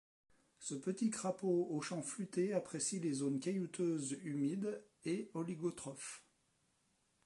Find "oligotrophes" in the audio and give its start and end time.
5.35-6.25